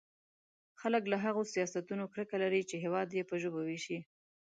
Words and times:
خلک 0.81 1.03
له 1.11 1.17
هغو 1.25 1.41
سیاستونو 1.53 2.03
کرکه 2.13 2.37
لري 2.43 2.61
چې 2.69 2.75
هېواد 2.83 3.07
يې 3.17 3.23
په 3.29 3.35
ژبو 3.41 3.61
وېشي. 3.67 3.99